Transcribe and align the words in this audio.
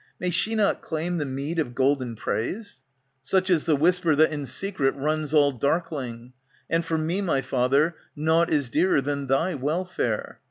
May 0.19 0.31
she 0.31 0.55
not 0.55 0.81
claim 0.81 1.19
the 1.19 1.27
meed 1.27 1.59
of 1.59 1.75
golden 1.75 2.15
praise?" 2.15 2.79
Such 3.21 3.51
is 3.51 3.65
the 3.65 3.75
whisper 3.75 4.15
that 4.15 4.31
in 4.31 4.47
secret 4.47 4.95
runs 4.95 5.31
^^ 5.33 5.35
All 5.37 5.51
darkling. 5.51 6.33
And 6.67 6.83
for 6.83 6.97
me, 6.97 7.21
my 7.21 7.43
father, 7.43 7.93
nought 8.15 8.49
Is 8.51 8.67
dearer 8.67 9.01
than 9.01 9.27
thy 9.27 9.53
welfare. 9.53 10.39